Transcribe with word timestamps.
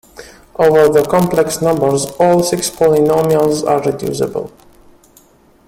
Over 0.55 0.89
the 0.91 1.07
complex 1.07 1.61
numbers, 1.61 2.07
all 2.19 2.41
six 2.41 2.71
polynomials 2.71 3.63
are 3.69 3.83
reducible. 3.83 4.51